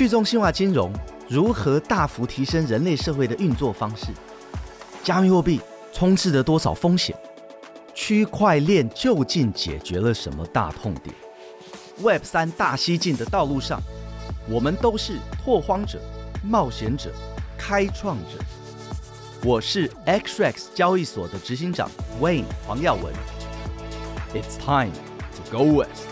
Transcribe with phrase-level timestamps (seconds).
[0.00, 0.90] 去中心化金融
[1.28, 4.06] 如何大幅提升人类社会的运作方式？
[5.02, 5.60] 加密货币
[5.92, 7.14] 充斥着多少风险？
[7.92, 11.14] 区块链究竟解决了什么大痛点
[12.00, 13.78] ？Web 三大西进的道路上，
[14.48, 16.00] 我们都是拓荒者、
[16.42, 17.12] 冒险者、
[17.58, 18.42] 开创者。
[19.44, 21.90] 我是 XREX 交易所的执行长
[22.22, 23.12] Wayne 黄耀文。
[24.32, 24.92] It's time
[25.36, 26.09] to go west.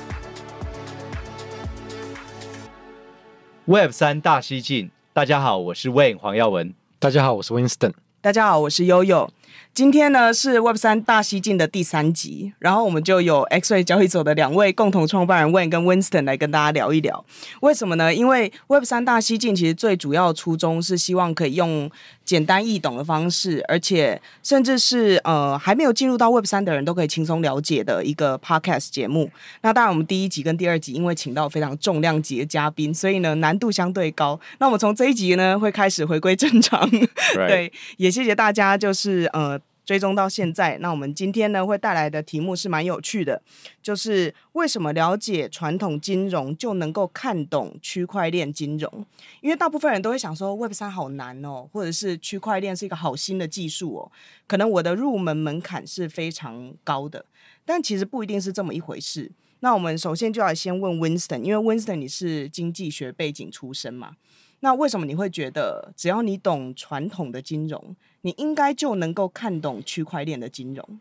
[3.68, 6.72] Web 三大西进，大家好，我是 Wayne 黄耀文。
[6.98, 7.92] 大家好，我是 Winston。
[8.22, 9.30] 大家好，我是悠悠。
[9.74, 17.22] 今天呢是 Web 三大西进的第三集，然后我们就有 X-ray 交易所的两位共同创办人 Wayne 跟 Winston 来跟大家聊一聊。
[17.60, 18.14] 为什么呢？
[18.14, 21.90] 因为 Web 三大西进其实最主要的初衷是希望可以用
[22.28, 29.30] 简单易懂的方式，而且甚至是呃还没有进入到 Web 三的人都可以轻松了解的一个 Podcast 节目。
[29.62, 34.38] 那当然，我们第一集跟第二集因为请到非常重量级的嘉宾，所以呢难度相对高。
[34.58, 36.86] 那我们从这一集呢会开始回归正常。
[37.32, 39.58] 对，也谢谢大家，就是呃。
[39.88, 43.40] 追踪到现在，那我们今天呢会带来的题目是蛮有趣的，
[43.82, 49.06] 就是为什么了解传统金融就能够看懂区块链金融？
[49.40, 54.12] 因为大部分人都会想说 Web 三好难哦，或者是区块链是一个好新的技术哦，
[54.46, 57.24] 可能我的入门门槛是非常高的，
[57.64, 59.32] 但其实不一定是这么一回事。
[59.60, 64.16] 那我们首先就要先问 Winston，因为 Winston 你是经济学背景出身嘛，
[64.60, 71.00] 那为什么你会觉得只要你懂传统的金融，你应该就能够看懂区块链的金融。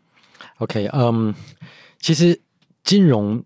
[0.58, 1.32] OK，嗯、um，
[2.00, 2.40] 其实
[2.84, 3.42] 金融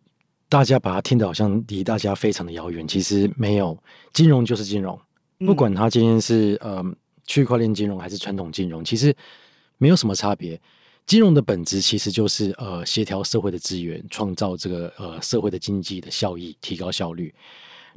[0.48, 3.76] 大家把它听得好像离大家非常的遥远，其实没有，
[4.12, 4.98] 金融就是金融，
[5.38, 6.84] 不管它今天是呃
[7.26, 9.14] 区块链金融还是传统金融，其实
[9.78, 10.60] 没有什么差别。
[11.06, 17.34] 金融的本质其实就是呃协调社会的资源，创造这个呃社会的经济的效益，提高效率。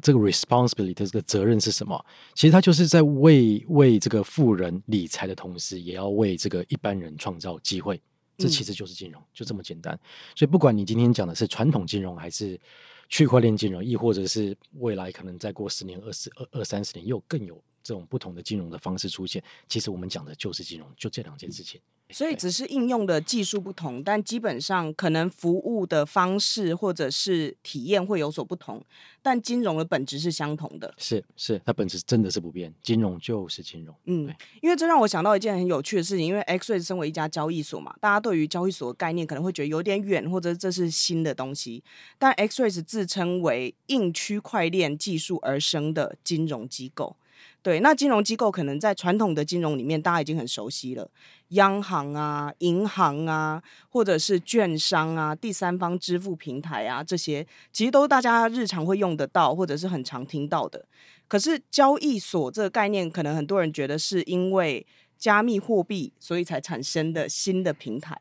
[0.00, 2.04] 这个 responsibility 的这个责任是什么？
[2.34, 8.00] 其实他就是在为为这个富人理财的同时，也要为这个一般人创造机会。
[8.38, 9.98] 这其实就是金融，就这么简单。
[10.34, 12.60] 所以不管你今天讲的是传统金融，还是
[13.08, 21.80] 区块链金融，亦或者是未来可能再过十年、二十、二二三十年，又更有这种不同的金融的方式出现，其实我们讲的就是金融，就这两件事情。
[22.10, 28.80] 所以只是应用的技术不同，但基本上可能服务的方式或者是体验会有所不同，
[29.20, 30.94] 但金融的本质是相同的。
[30.96, 33.94] 是是，它本质真的是不变，金融就是金融。
[34.04, 41.82] 嗯，因为这让我想到一件很有趣的事情，因为 Xray 身为一家交易所嘛，大家对于交易所的概念可能会觉得有点远，或者这是新的东西。
[42.18, 47.16] 但 XREX 自称为应区块链技术而生的金融机构。
[47.62, 51.10] 对，那金融机构可能在传统的金融里面，大家已经很熟悉了，
[51.48, 60.86] 央行啊、银行啊，或者是券商啊、第三方支付平台啊，这些其实都大家日常会用得到，或者是很常听到的。
[61.26, 64.86] 可是交易所这个概念，可能很多人觉得是因为
[65.18, 68.16] 加密货币，所以才产生的新的平台。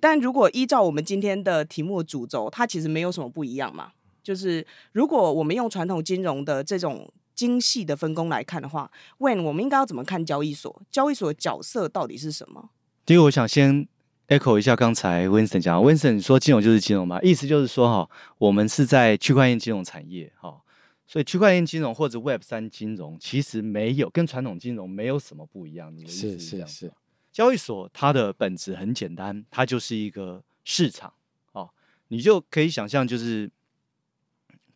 [0.00, 3.92] 但如果依照我们今天的题目主轴，它其实没有什么不一样嘛。
[4.22, 7.12] 就是如果我们用传统金融的这种。
[7.36, 10.82] 精细的分工来看的话，Wayne，我们应该要怎么看交易所？
[10.90, 12.70] 交易所的角色到底是什么？
[13.04, 13.86] 第一个，我想先
[14.28, 20.62] echo 一下刚才 Winston 讲，Winston 你说金融就是金融嘛，意思就是说哈，我们是在区块链金融产业哈，
[21.06, 25.94] 所以区块链金融或者 Web 三金融其实没有跟传统金融没有什么不一样。
[25.94, 26.66] 你的意思是这样？
[26.66, 26.92] 是是是，
[27.30, 31.12] 交易所它的本质很简单，它就是一个市场
[31.52, 31.68] 哦，
[32.08, 33.50] 你就可以想象就是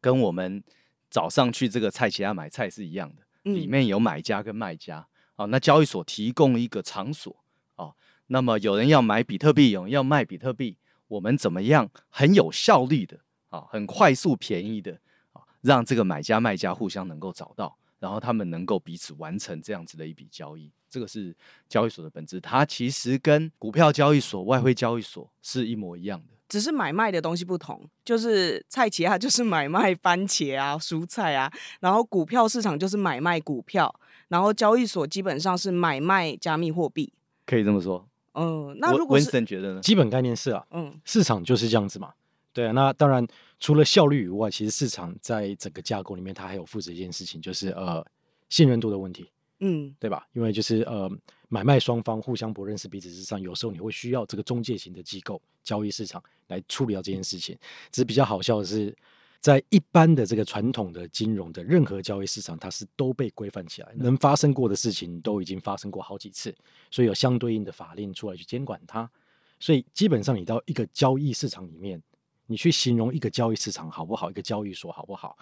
[0.01, 0.63] 跟我们。
[1.11, 5.07] 早上去这个菜市仔买菜是一样的，里面有买家跟卖家，
[5.37, 7.37] 哦，那交易所提供一个场所，
[7.75, 7.95] 哦，
[8.29, 10.79] 那么有人要买比特币，有人要卖比特币，
[11.09, 15.01] 我们怎么样很有效率的，啊，很快速便宜的，
[15.33, 21.37] 啊，让这个买家卖家互相能够找到，然后他们能够彼此完成这样子的一笔交易，这个是
[21.69, 26.35] 交易所的本质，它其实跟股票交易所、外汇交易所是一模一样的。
[26.51, 31.51] 只是买卖的东西不同，就是菜企啊， 就是买卖番茄啊、蔬菜啊，
[31.81, 33.95] 然后股票市场就是买卖股票，
[34.29, 37.13] 然后交易所基本上是买卖加密货币，
[37.47, 38.07] 可以这么说。
[38.35, 39.81] 嗯，那如果是觉得呢？
[39.81, 42.13] 基本概念是啊，嗯，市场就是这样子嘛。
[42.53, 43.25] 对啊，那当然
[43.61, 48.05] 除了效率以外，其实市场在整个架构里面，它还有负责一件事情，就是呃
[48.49, 49.31] 信任度的问题。
[49.61, 50.27] 嗯，对吧？
[50.33, 51.09] 因为就是呃，
[51.53, 57.59] 买卖双方互相不认识彼此之上，有时候你会需要这个中介型的机构交易市场来处理掉这件事情。
[57.91, 58.97] 只是比较好笑的是，
[59.41, 66.55] 在一般的这个传统的金融的任何交易市场，它是都被规范起来，能发生过的事情都已经发生过好几次，
[66.89, 69.11] 所以有相对应的法令出来去监管它。
[69.59, 72.01] 所以基本上你到一个交易市场里面，
[72.47, 75.37] 你去形容一个交易市场好不好，一个交易所好不好？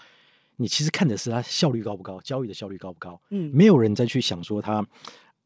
[0.56, 3.20] 你其实看的是它效率高不高，交易的效率高不高。
[3.28, 4.84] 嗯，没有人再去想说它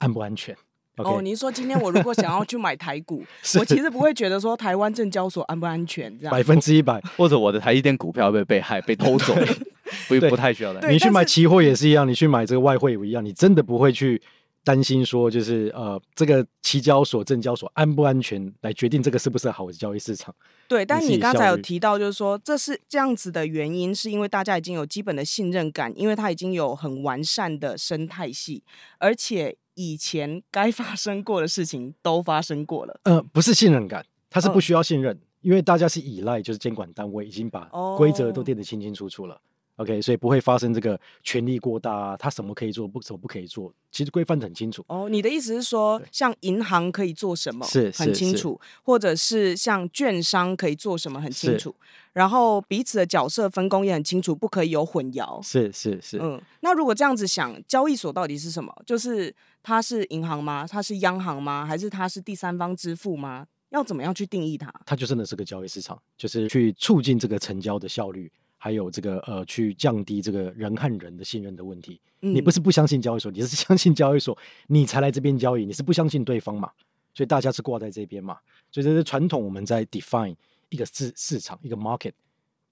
[0.03, 0.55] 安不安全。
[0.97, 1.17] Okay?
[1.17, 3.25] 哦，您说今天我如果想要去买台股，
[3.59, 6.31] 我其实不会觉得说台湾证交所安不安全这样。
[6.31, 9.35] 百分之一百，或者我的台积电股票会被害、被偷走？
[10.09, 10.81] 不对不太需要的。
[10.81, 14.21] 对你去买期货也是一样，你去买这个外汇也一样，你真的不会去
[14.65, 20.35] 担心说，就是呃，这个期交所、证交所安不安全来决定这个是不是好的交易市场。
[20.69, 28.63] 对，但你刚才有提到，就是说这是这样子的原因，是因为大家已经有基本的信任感，因为它已经有很完善的生态系，
[28.99, 33.01] 而且以前该发生过的事情都发生过了。
[33.05, 39.41] 呃，不是信任感，它是不嗯需要信任，因为大家是依赖，就是监管单位已经把哦规则都定得清清楚楚了。
[39.83, 44.85] OK，所以不会发生这个权力过大啊，他什么可以做，不什么不可以做，其实规范得很清楚。
[44.89, 51.75] 哦，你的意思是说，像银行可以做什么，是很清楚，或者是像券商可以做什么，很清楚。
[52.13, 55.43] 然后彼此的角色分工也很清楚，不可以有混淆。
[55.43, 58.73] 是是是，嗯，那如果这样子想，交易所到底是什么？
[58.85, 60.67] 就是它是银行吗？
[60.69, 61.65] 它是央行吗？
[61.67, 63.47] 还是它是第三方支付吗？
[63.71, 64.71] 要怎么样去定义它？
[64.85, 68.31] 它就真的是个交易市场，就是去促进这个成交的效率，
[68.65, 72.01] 还有这个呃，去降低这个人和人的信任的问题。
[72.21, 74.39] 嗯你不是不相信交易所，你是相信交易所，
[74.69, 76.71] 你才来这边交易，你是不相信对方嘛？
[77.13, 78.39] 所以大家是挂在这边嘛？
[78.71, 80.37] 所以这是传统我们在 define
[80.69, 82.13] 一个市市场一个 market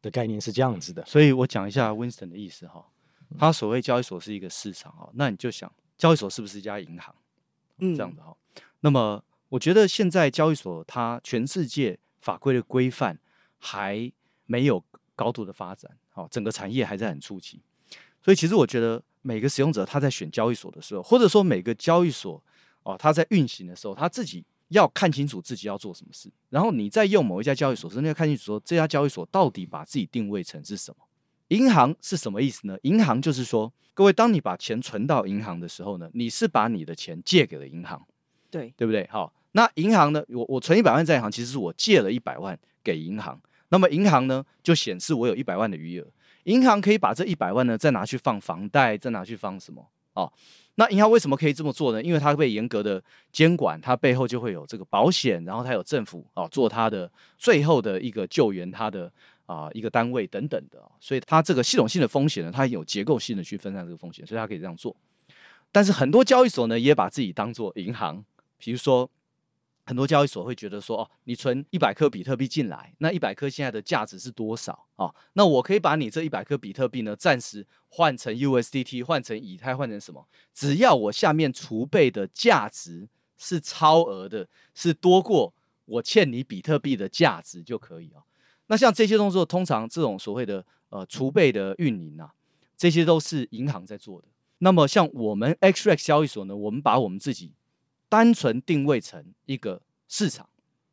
[0.01, 1.05] 的概念是这样子的。
[1.05, 2.87] 所以我讲一下 Winston 的意思哈，
[3.37, 7.13] 他所谓交易所是一个市场哈，那你就想交易所是不是一家银行？
[7.79, 8.37] 嗯这样的哈。
[8.83, 13.19] 那么我觉得现在交易所它全世界法规的规范
[13.59, 14.13] 还
[14.47, 14.85] 没有
[15.21, 17.61] 高度的发展，好，整个产业还在很初期，
[18.25, 22.43] 所以其实我觉得每个使用者他在选交易所的时候，或者说每个交易所
[22.85, 31.05] 哦他在运行的时候，他自己要看清楚自己要做什么事，然后你再用某一家交易所真的要看清楚说这家交易所到底把自己定位成是什么。
[31.49, 32.79] 银行是什么意思呢？
[32.83, 38.01] 银行就是说，各位，当你把钱存到银行的时候呢，你是把你的钱借给了银行，
[38.51, 39.07] 对，对不对？
[39.11, 40.25] 好，那银行呢？
[40.29, 43.39] 我我存一百万在银行，其实是我借了一百万给银行。
[43.71, 46.07] 那么银行呢，就显示我有一百万的余额。
[46.45, 49.87] 银行可以把这一百万呢，再拿去放房贷，再拿去放什么？
[50.15, 50.33] 哦，
[50.77, 52.03] 那银行为什么可以这么做呢？
[52.03, 59.13] 因为它被严格的监管，它背后就会有这个保险，然后它有政府哦，做它的最后的一个救援，它的
[59.47, 60.83] 啊、一个单位等等的。
[60.99, 64.97] 所以它这个系统性的风险呢，它有结构性的去分散这个风险，所以它可以这样做。
[65.71, 68.25] 但是很多交易所呢，也把自己当做银行，
[68.59, 69.09] 比如说。
[69.91, 74.87] 很多交易所会觉得说，哦，你存一百颗比特币进来，那一百颗现在的价值是多少？
[74.95, 80.25] 哦，那我可以把你这一百颗比特币呢，暂时换成 USDT，换成以太，换成什么？
[80.55, 85.53] 只要我下面储备的价值是超额的，是多过
[85.87, 88.23] 我欠你比特币的价值就可以哦。
[88.69, 92.33] 那像这些动作，通常这种所谓的呃储备的运营啊，
[92.77, 94.29] 这些都是银行在做的。
[94.59, 97.55] 那么像我们 XREX 交易所呢，我们把我们自己。
[98.11, 100.47] 单纯定位成一个市场，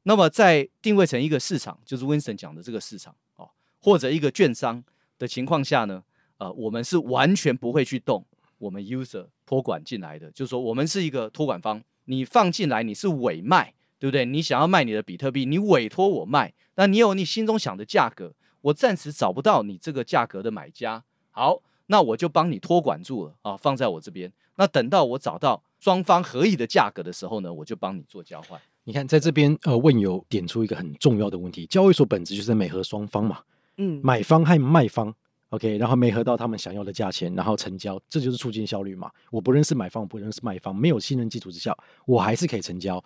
[0.04, 3.50] 那么在定位成一个市场，就是 Winston 讲的这个市场哦，
[3.80, 4.82] 或者一个券商
[5.18, 6.04] 的情况下呢，
[6.38, 8.24] 呃，我们是完全不会去动
[8.60, 14.24] 我们 user 托管进来的，就是说我们是一个托管方，你放进来你是委卖，对不对？
[14.24, 25.64] 你想要卖你的比特币，你委托我卖，那你有你心中想的价格，我暂时找不到你这个价格的买家，好，那我就帮你托管住了啊，放在我这边，那等到我找到。
[25.80, 28.60] 双方合意的价格的时候呢，我就帮你做交换。
[28.84, 33.40] 你看，在这边呃，问友点出一个很重要的问题：交易所本质就是美合双方嘛，
[33.78, 35.14] 嗯，买方和卖方
[35.50, 39.12] ，OK，然后美合到他们想要的价钱，然后成交，这就是促进效率嘛。
[39.30, 43.04] 我不认识买方，我不认识卖方，没有信任基础之下，我还是可以成交。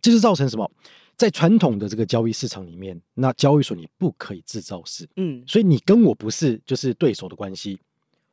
[0.00, 0.68] 这就造成什么？
[1.16, 7.78] 在传统的这个交易市场里面，那交易所你不可以制造事，嗯，所以你跟我不是就是对手的关系，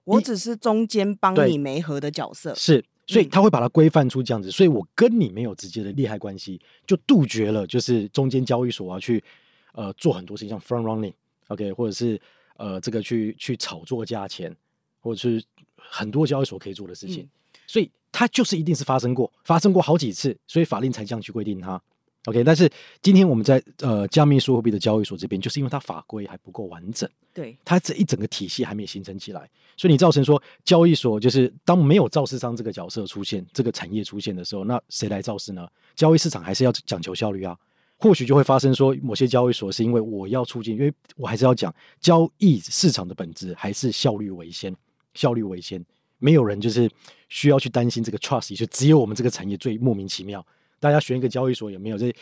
[0.06, 2.84] 我只是中间帮你媒合的角色，是。
[3.08, 9.24] 所以他会把它规范出这样子，所以我跟你没有直接的利害关系，就杜绝了就是中间交易所啊去
[9.72, 12.20] 呃做很多事情，像 front running，OK，、okay, 或者是
[12.58, 14.56] 呃这个去去炒作价钱，
[15.00, 15.44] 或者是
[15.78, 17.30] 很多交易所可以做的事情，嗯、
[17.66, 21.82] 所以它就是一定是发生过，发生过好几次，所以法令才这样去规定它。
[22.28, 22.70] OK，但是
[23.02, 35.66] 今天我们在呃加密数货币的交易所这边，就是因为它法规还不够完整，对，它这一整个体系还没形成起来，所以你造成说交易所就是当没有肇事商这个角色出现，这个产业出现的时候，那谁来肇事呢？
[35.96, 37.58] 交易市场还是要讲求效率啊，
[37.98, 44.76] 或许就会发生说某些交易所是因为我要促进，因为我还是要讲交易市场的本质还是效率为先，
[45.14, 45.82] 效率为先，
[46.20, 46.92] 没有人就是
[47.30, 50.46] 需要去担心这个 trust，就只有我们这个产业最莫名其妙。
[50.80, 52.14] 大家选一个交易所有没有在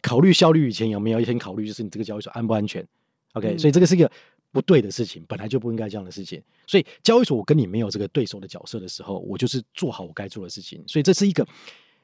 [0.00, 2.86] 考虑效率以前有没有先考虑就是你这个交易所安不安全
[3.34, 4.10] ？OK，、嗯、所以这个是一个
[4.50, 6.42] 不对的事情，本来就不应该这样的事情。
[6.66, 10.82] 所以交易所，我跟你没有这个对手的角色的时候，我就是做好我该做的事情。
[10.86, 11.46] 所以这是一个，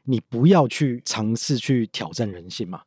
[0.04, 2.82] 你不要去尝试去挑战人性嘛。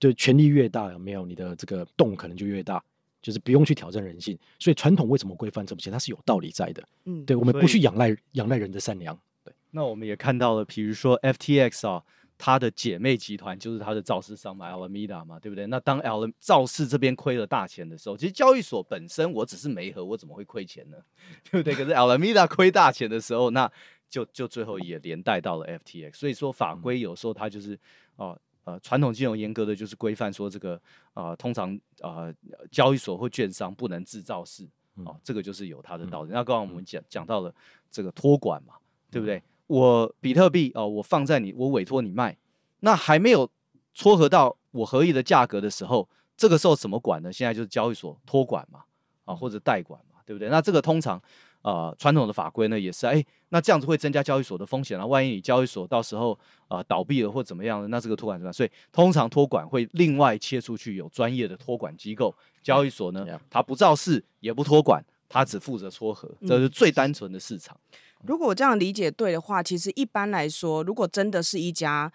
[0.00, 2.82] 就权力越大，有没有你的这个洞可能就越大，
[3.20, 4.38] 就是不用去挑战人性。
[4.58, 5.90] 所以传统为什么规范这么些？
[5.90, 6.82] 它是有道理在的。
[7.04, 9.16] 嗯，对，我们不去仰赖仰赖人的善良。
[9.44, 12.02] 对，那我们也看到了，比如说 FTX 啊。
[12.38, 15.66] 他的姐妹集团就是他的造市商嘛，Alameda 嘛，对不对？
[15.66, 20.96] 那当 Al 造市这边亏了大钱的时候，其实交易所本身我只是媒合，我怎么会亏钱呢？
[21.50, 21.74] 对不对？
[21.74, 23.70] 可是 Alameda 亏大钱的时候，那
[24.08, 26.14] 就就最后也连带到了 FTX。
[26.14, 27.78] 所以说法规有时候它就是
[28.16, 30.80] 哦呃，呃传统金融严格的就是规范说这个
[31.14, 32.32] 呃通常呃
[32.70, 34.64] 交易所或券商不能自造市
[35.04, 36.30] 哦，这个就是有它的道理。
[36.30, 37.52] 那刚刚我们讲讲到了
[37.90, 38.74] 这个托管嘛，
[39.10, 39.42] 对不对？
[39.68, 42.36] 我比特币哦，我放在你，我委托你卖，
[42.80, 43.48] 那还没有
[43.94, 47.32] 撮合到我合意的价格的时候，这个时候怎么管呢？
[47.32, 48.80] 现在就是交易所托管嘛，
[49.24, 50.48] 啊或者代管嘛，对不对？
[50.48, 51.20] 那这个通常
[51.62, 55.04] 呃传统的法规呢也是，哎，那这样子会增加交易所的风险啊。
[55.04, 58.52] 万一你交易所到时候呃倒闭了或怎么样的，那这个托管怎么办？
[58.52, 67.76] 所以通常托管会另外切出去有专业的托管机构，交易所呢它不造势也不托管，它只负责撮合，这是最单纯的市场。
[68.24, 72.10] 如果我这样理解对的话，其实一般来说，如果真的是一家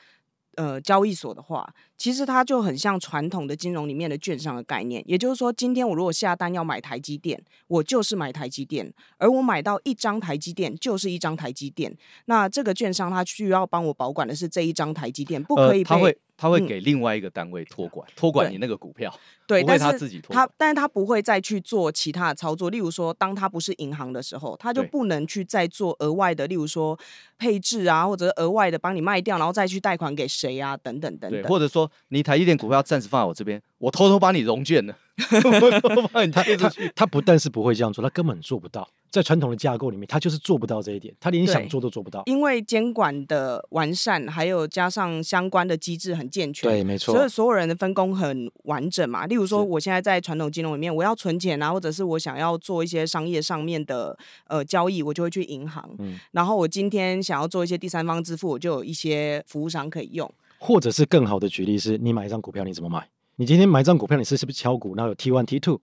[0.55, 5.01] 呃交易所的话，其实它就很像传统的金融里面的券商的概念。
[5.07, 11.95] 也就是说，今天我如果下单要买台积电，我就是买台积电，而我买到一张台积电就是一张台积电。
[12.25, 15.95] 那这个券商他需要帮我保管的是这一张台积电，不可以被。
[15.95, 19.13] 呃他会给另外一个单位托管，托、嗯、管你那个股票，
[19.47, 20.45] 对，但是他自己托管。
[20.45, 22.69] 他，但是他不会再去做其他的操作。
[22.69, 26.97] 例如说，当他不是银行的时候，他就不能去再做额外的，例如说
[27.37, 31.43] 配置啊，或者额外的帮你卖掉，然后再去贷款给谁啊，等等等等。
[31.43, 34.97] 或者说，你台积电股票暂时放在我这边，我偷偷把你融券了。
[36.33, 38.89] 他他他不但是不会这样做，他根本做不到。
[39.13, 42.23] 在传统的架构里面，他就是做不到这一点，他连想做都做不到。
[42.25, 47.13] 因为监管的完善，还有加上相关的机制很健全，对，没错。
[47.13, 49.27] 所以所有人的分工很完整嘛。
[49.27, 54.17] 例如说，我现在在传统金融里面，我要存钱啊，或者是我想要做一些商业上面的
[54.47, 55.87] 呃交易，我就会去银行。
[55.99, 56.19] 嗯。
[56.31, 60.27] 然后我今天想要做一些第三方支付，我就有一些服务商可以用。
[60.57, 63.07] 或者是更好的举例是，你买一张股票，你怎么买？
[63.35, 64.95] 你今天买一张股票，你是是不是敲股？
[64.95, 65.79] 然后有 T one T two，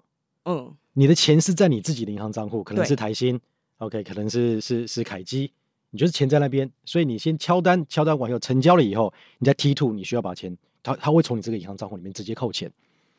[0.47, 3.41] 嗯，你的钱是在你自己的银行账户，可能是台新
[3.79, 5.51] ，OK，可能是是是凯基，
[5.91, 12.71] 你就是钱在那边，所以你先敲单，敲单完以后成交了以后，你在 T two 你需要把钱，他他会从你这个银行账户里面直接扣钱，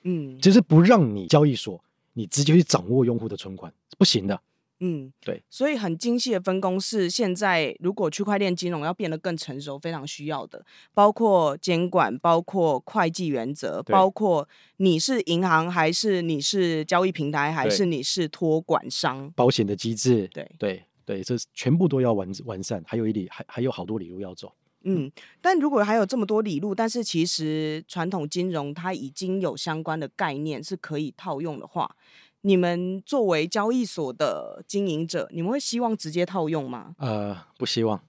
[0.03, 1.81] 嗯，就是不让你交易所
[2.13, 4.39] 你直接去掌握用户的存款是不行的。
[4.83, 24.51] 嗯，对，所以很精细的分工是现在如果区块链金融要变得更成熟，非常需要的，包括监管，包括会计原则，包括你是银行还是你是交易平台还是你是托管商，保险的机制，对对对，这全部都要完完善，还有一里还还有好多里路要走。
[24.83, 25.11] 嗯，
[25.41, 31.95] 但如果还有这么多理路，但是其实传统金融它已经有相关的概念是可以套用的话。
[32.41, 36.95] 你们作为交易所的经营者，你们会希望直接套用吗？
[36.97, 38.01] 呃，不希望，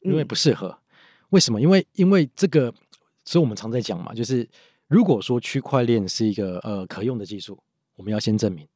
[0.00, 0.68] 因为不适合。
[0.68, 0.78] 嗯、
[1.30, 1.60] 为什么？
[1.60, 2.72] 因为因为这个，
[3.24, 4.48] 所以我们常在讲嘛，就是
[4.88, 7.58] 如果说区块链是一个呃可用的技术，
[7.96, 8.66] 我们要先证明，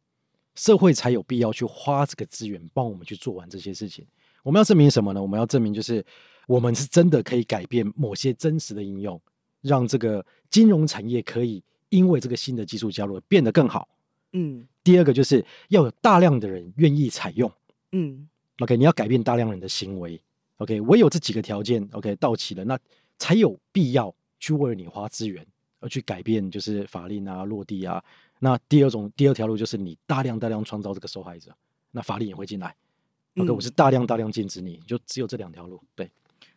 [0.54, 4.06] 社会才有必要去花这个资源帮我们去做完这些事情。
[4.42, 5.22] 我们要证明什么呢？
[5.22, 6.04] 我们要证明就是
[6.46, 9.20] 我们是真的可以改变某些真实的应用，
[9.62, 13.88] 让这个金融产业可以因为这个新的技术加入变得更好。
[14.32, 17.52] 嗯，第二个就是要有大量的人愿意采用。
[17.92, 18.26] 嗯
[18.60, 20.18] ，OK，你要改变大量人的行为。
[20.56, 22.78] OK，唯有这几个条件 OK 到齐了，那
[23.18, 25.46] 才有必要去为了你花资源
[25.80, 28.02] 而去改变，就是法令啊、落地啊。
[28.38, 31.54] 那第二种第二条路就是你大量大量创造这个受害者，
[31.90, 32.74] 那法令也会进来。
[33.36, 35.78] OK，嗯，我是大量大量禁止你，就只有这两条路。
[35.94, 36.10] 对，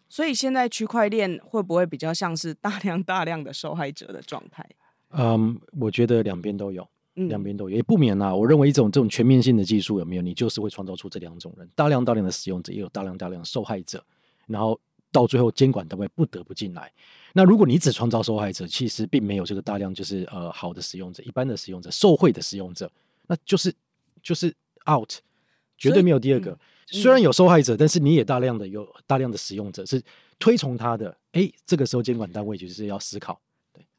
[0.08, 4.66] 所以现在区块链会不会比较像是大量大量的受害者的状态？
[5.10, 6.88] 嗯，我觉得两边都有。
[7.14, 8.34] 两边都有，也不免啊。
[8.34, 14.04] 我认为一种这种全面性的技术有没有，你就是会创造出这两种人，大量大量的使用者，也有大量大量的受害者，
[14.48, 14.80] 然后
[15.12, 16.92] 到最后监管单位不得不进来。
[17.34, 22.92] 那如果你只创造受害者，其实并没有这个大量就是呃好的使用者，一般的使用者，受贿的使用者，
[23.28, 23.74] 那就是
[24.22, 24.54] 就是
[24.90, 25.12] out，
[25.78, 26.58] 绝对没有第二个。
[26.88, 30.02] 虽然有受害者，但是你也大量的有大量的使用者是
[30.38, 33.40] 推崇他的，哎，这个时候监管单位就是要思考。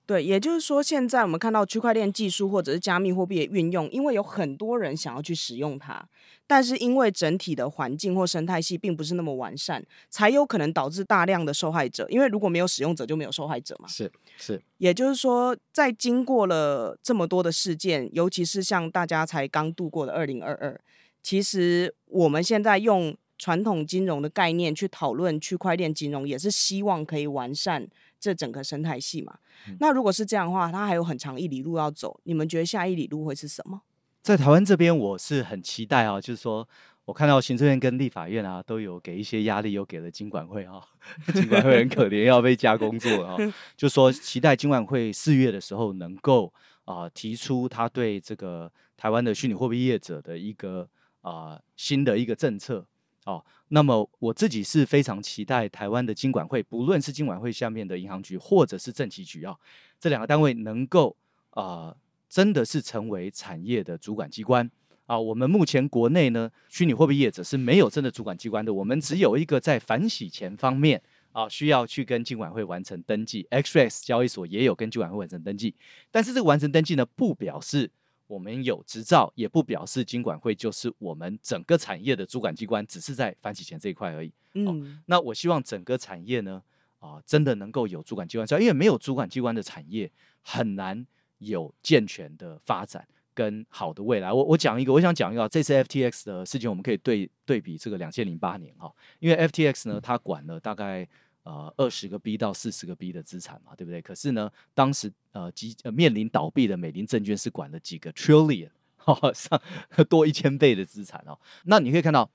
[0.05, 6.05] 对，也就是说，现在我们看到区块链技术或者是加密货币的运用，因为有很多人想要去使用它，
[6.47, 12.05] 但是因为整体的环境或生态系并不是那么完善，才有可能导致大量的受害者。
[12.11, 13.89] 因为如果没有使用者，就没有受害者嘛。
[13.89, 20.79] 是是，也就是说，在经过了这么多的事件，尤其是像大家才刚度过的二零二二，
[21.23, 27.89] 其实我们现在用传统金融的概念去讨论区块链金融，也是希望可以完善。
[28.23, 29.37] 这整个生态系嘛，
[29.69, 32.21] 嗯、那如果是这样的话，它还有很长一里路要走。
[32.23, 33.83] 你们觉得下一里路会是什么？
[34.23, 36.69] 在台湾这边，我是很期待啊，就是说
[37.07, 40.81] 我看到行政院跟立法院啊都有给一些压力，有给了金管会啊，
[41.35, 43.37] 金管会很可怜，要被加工作啊，
[43.77, 50.89] 就说期待金管会四月的时候能够啊、呃、提出他对这个台湾的虚拟货币业者的一个
[51.23, 52.87] 啊、呃、新的一个政策。
[53.25, 59.57] 哦，那么我自己是非常期待台湾的金管会，不论是金管会下面的银行局，或者是政企局啊，
[60.01, 61.17] 这两个单位能够
[61.51, 61.97] 啊、呃，
[62.29, 64.69] 真的是成为产业的主管机关
[65.07, 65.17] 啊。
[65.17, 71.01] 我们目前国内呢，虚拟货币业者是没有真的主管机关的，我们只有一个在反洗钱方面
[71.31, 75.77] 啊，需要去跟金管会完成登记，XRX 交易所也有跟金管会完成登记，
[76.11, 77.93] 但是这个完成登记呢，不表示。
[78.33, 84.33] 我们有执照，也不表示金管会就是我们整个产业的主管机关，只是在反洗钱这一块而已。
[84.55, 86.63] 嗯、哦，那我希望整个产业呢，
[86.99, 90.11] 啊、呃，真的能够有主管机关，因为没有主管机关的产业
[90.41, 91.07] 很难
[91.39, 94.33] 有健全的发展跟好的未来。
[94.33, 101.07] 我我讲一个，我想讲一个，这次 FTX 的事情，我们可以对对比这个两千零八年哈，因为 FTX 呢，它管了大概。
[101.45, 104.01] 呃，二十个 B 到四十个 B 的资产嘛，对不对？
[104.01, 108.71] 可是呢，当时呃，即呃面临倒闭的美林证券是管了几个 trillion，
[109.05, 109.61] 哦，上
[110.09, 111.37] 多一千倍的资产哦。
[111.65, 112.31] 那你可以看到，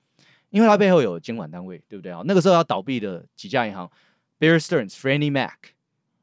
[0.49, 2.21] 因为它背后有监管单位，对不对啊？
[2.25, 3.89] 那个时候要倒闭的几家银行
[4.39, 5.71] ，Bear Stearns、Freddie Mac、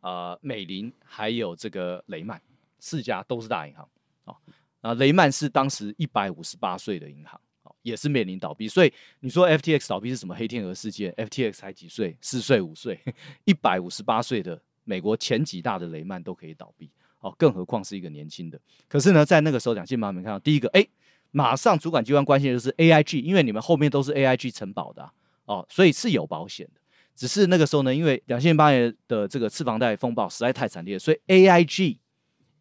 [0.01, 2.43] 呃，美林还有这个雷曼，
[2.79, 3.89] 四家都是大银行
[4.25, 4.37] 哦。
[4.83, 7.41] 啊，雷曼是当时一百五十八岁的银行。
[7.85, 12.17] 也是面临倒闭，所以你说 FTX 倒闭是什么黑天鹅事件？FTX 才几岁？
[12.21, 12.99] 四岁五岁，
[13.45, 18.59] 一百五十八岁的美国前几大的雷曼都可以倒闭，哦，更何况是一个年轻的。
[18.89, 20.87] 可是呢，在那个时候，两千八没看到第一个，哎，
[21.31, 25.13] 马上主管机关关心的就是 AIG，因为你们后面都是 AIG 承保的，啊，
[25.45, 26.81] 哦，所以是有保险的。
[27.15, 31.99] 只是那个时候呢，因为两千零八年的这个次房贷风暴实在太惨烈，所以 AIG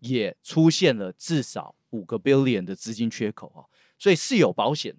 [0.01, 3.63] 也出现了至少五个 billion 的资金缺口啊，
[3.97, 4.97] 所以是有保险的。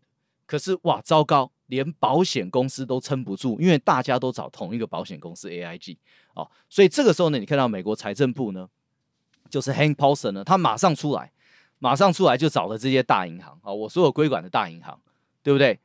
[0.55, 5.97] 可是哇，糟糕，连保险公司都撑不住，因为大家都找同一个保险公司 AIG
[6.35, 8.69] 哦，所以这个时候呢，你看到美国财政部呢，
[9.51, 11.33] 就是 Hank Paulson 呢，他马上出来，
[11.81, 14.97] 马上出来就找了这些大银行啊、哦，我所有归管的大银行，
[15.43, 15.81] 对不对？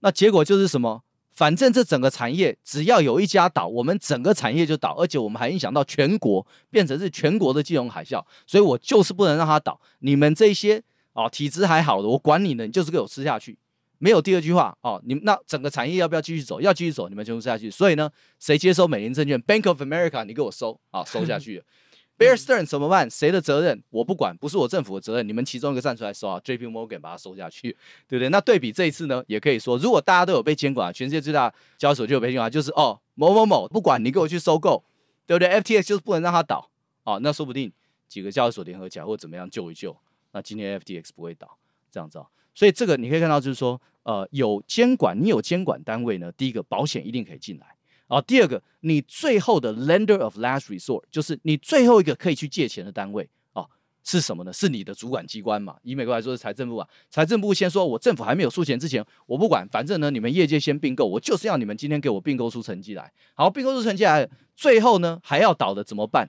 [0.00, 1.02] 那结果就是什么？
[1.30, 9.78] 反正这整个产业只要有一家倒，我们整个产业就倒，而且我们还影响到全国，变成是全国的金融海啸，所以我就是不能让它倒。
[9.98, 10.78] 你们这些
[11.12, 13.58] 啊、哦，体质还好的，我管你呢，你就是给我吃下去。
[13.98, 16.60] 没有第二句话哦，你们那整个产业要不要继续走？
[16.60, 17.70] 要继续走，你们全部吃下去。
[17.70, 21.62] 所以呢，谁接收美林证券？Bank of America，你给我收啊，收下去。
[22.16, 23.10] Bear Stearns 怎么办？
[23.10, 23.82] 谁的责任？
[23.90, 25.26] 我不管，不是我政府的责任。
[25.26, 27.76] 你们其中一个站出来收啊，JP Morgan 把它收下去，
[28.06, 28.28] 对不对？
[28.28, 34.84] 那对比这一次呢，也可以说，如果大家都有被监管，全世界最大交易所就有被监管，就是哦某某某，不管你给我去收购，
[35.26, 36.70] 对不对？FTX 就是不能让它倒
[37.02, 37.72] 哦，那说不定
[38.06, 39.96] 几个交易所联合起来或怎么样救一救，
[40.30, 41.58] 那今天 FTX 不会倒，
[41.90, 42.28] 这样子哦。
[42.54, 43.80] 所以这个你可以看到，就是说。
[44.04, 46.30] 呃，有监管，你有监管单位呢。
[46.32, 47.66] 第一个，保险一定可以进来
[48.06, 48.20] 啊。
[48.20, 53.64] 第二个，你最后的 lender of last resort，就是你最后一个可以去借钱的单位啊，
[54.04, 54.52] 是什么呢？
[54.52, 55.76] 是你的主管机关嘛。
[55.82, 56.86] 以美国来说，是财政部啊。
[57.08, 63.10] 财政部先说，我政府还没有出钱之前，我不管，反正呢，你们业界先并购，我就是要你们今天给我并购出成绩来。
[63.32, 66.28] 好，并购出成绩来，最后呢还要倒的怎么办？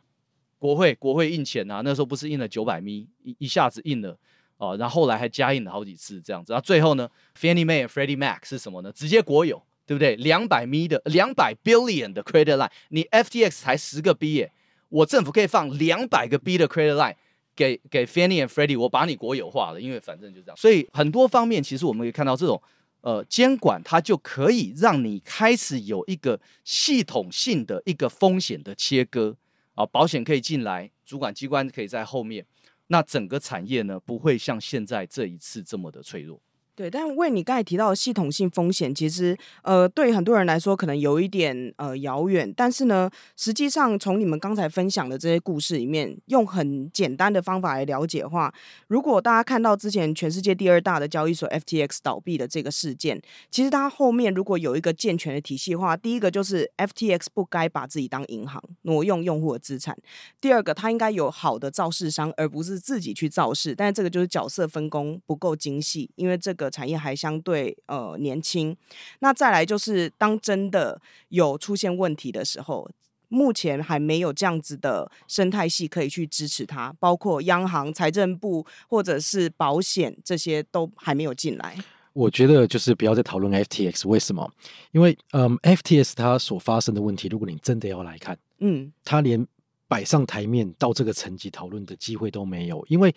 [0.57, 1.81] 国会，国会印钱啊。
[1.83, 4.17] 那时候不是印了九百米，一一下子印了。
[4.57, 8.91] 哦，然后后来还加印了好几次这样子，然后最后呢，Fannie Mae 和 Freddie Mac 是什么呢？
[8.91, 10.15] 直接国有，对不对？
[10.15, 14.51] 两百米的两百 billion 的 credit line，你 FTX 才十个 B 耶，
[14.89, 17.15] 我政府可以放两百个 B 的 credit line
[17.53, 20.55] 给给 Fannie and Freddie，我把你国有化了，因为反正就这样。
[20.55, 22.61] 所以很多方面，其实我们可以看到这种
[23.01, 29.35] 呃监管，它就可以让你开始有一个系统性的一个风险的切割
[29.73, 32.45] 啊，保险可以进来，主管机关可以在后面。
[32.87, 36.41] 那整个产业呢，不会像现在这一次这么的脆弱。
[36.75, 42.53] 对，但为你刚才提到的系统性风险，其实呃，对很多人来说可能有一点呃遥远。
[42.53, 48.53] 但是呢，实际上从你们刚才分享的这些故事里面，用很简单的方法来了解的话，
[48.89, 59.95] 如果大家看到之前全世界第二大的交易所 FTX 倒闭的这个事件，其实它后面如果有一个健全的体系化，第一个就是 FTX 不该把自己当银行挪用用户的资产；
[60.41, 63.73] 第二个，它应该有好的造市商，而不是自己去造市。
[63.73, 66.64] 但是这个就是角色分工不够精细，因为这个。
[66.69, 68.75] 产业还相对呃年轻，
[69.19, 72.89] 那再来就是当真的有出现问题的时候，
[73.27, 81.75] 目前还没有这样子的生态系可以去支持它，包括央行、财政部或者是保险这些都还没有进来。
[82.13, 84.49] 我觉得就是不要再讨论 FTX 为什么？
[84.91, 89.45] 因为嗯，FTX 它所发生的问题，如果你真的要来看，嗯，它连
[89.87, 93.13] 摆上台面到这个层级讨论的机会都没有，因为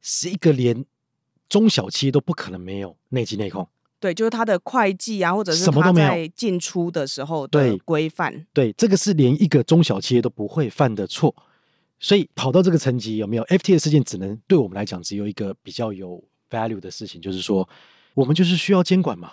[0.00, 0.84] 是一个连。
[1.50, 11.34] 中小企业都不可能没有内稽内控，对，就是他的会计啊，或者是他在进出的时候的规范，对，对，这个是连一个中小企业都不会犯的错，
[11.98, 17.68] 所以跑到这个层级有没有？FT 的事件，只能对我们来讲只有一个比较有 value 的事情，就是说
[18.14, 19.32] 我们就是需要监管嘛，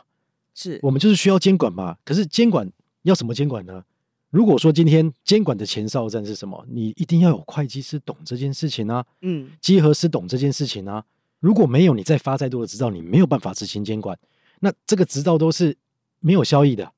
[0.55, 0.79] 是。
[0.81, 2.67] 我们就是需要监管嘛，可是监管
[3.03, 3.83] 要什么监管呢？
[4.31, 11.05] 如果说今天监管的前哨站是什么，你一定要有会计师懂这件事情啊，嗯，稽核师懂这件事情啊。
[11.39, 14.17] 如果没有你再发再多的执照，你没有办法执行监管，
[14.59, 15.75] 那这个执照都是
[16.19, 16.91] 没有效益的，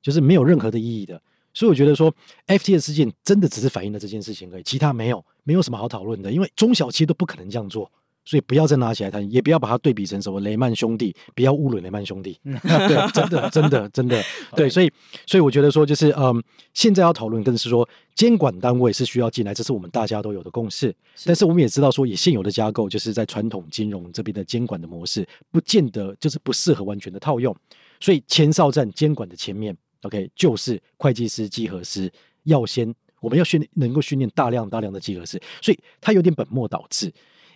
[0.00, 1.20] 就是没有任何的意义的。
[1.52, 2.12] 所以我觉得说
[2.46, 7.90] ，FT 的事件真的只是反映了这件事情而已，其他没有，没有什么好讨论的，因为中小企业都不可能这样做。
[8.24, 12.38] 所以不要再拿起来谈，也不要把它对比成什么雷曼兄弟，不要侮辱雷曼兄弟。
[12.44, 14.22] 对，真的，真的，真的，
[14.56, 14.68] 对。
[14.68, 14.90] 所以，
[15.26, 20.88] 所以我觉得说，就是嗯，现在要讨论，更是说监管单位是需要进来，这是我们大家都有的共识。
[21.14, 27.54] 是但是我们也知道说，以现有的架构，就是在传统金融这边的监管的模式，不见得就是不适合完全的套用。
[28.00, 32.10] 所以前哨站监管的前面，OK，就是会计师、稽核师
[32.44, 37.12] 要先，我们要训练，能够训练大量大量的稽核师，所以它有点本末倒置。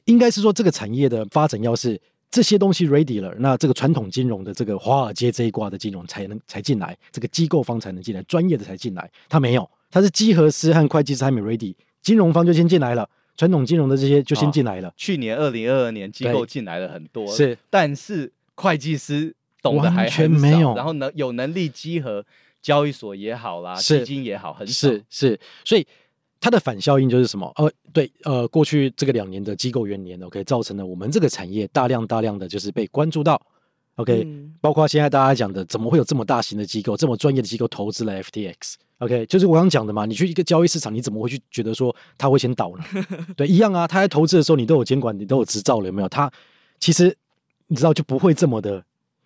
[0.09, 9.11] 应该是说，这个产业的发展要是这些东西 ready 了，那这个传统金融的这个华尔街这一挂的金融才能才进来，这个机构方才能进来，专业的才进来。
[9.29, 14.88] 他没有，他是稽核师和会计师还没 ready，金融方就先进来了，传统金融的这些就先进来了。
[14.88, 22.25] 哦，去年二零二二年机构进来了很多，是，但是会计师懂得还完全没有，然后能，有能力稽核
[22.62, 25.87] 交易所也好啦，基金也好，很少，是是，所以。
[26.40, 27.53] 它的反效应就是什么？
[27.57, 33.40] 呃，对，呃，过去这个两年的机构元年，OK，造成了我们这个产业大量大量的就是被关注到
[33.96, 39.27] ，OK，、嗯、包括现在大家讲的，怎么会有这么大型的机构、这么专业的机构投资了 FTX？OK，、okay?
[39.27, 42.85] 就是我刚讲的嘛，你去一个交易市场，你怎么会去觉得说它会先倒呢？
[43.37, 46.09] 对，一样啊，它在投资的时候，你都有监管，你都有执照了，有没有？
[46.09, 46.31] 它
[46.79, 47.16] 其实
[47.66, 48.77] 你知道就不会这么的，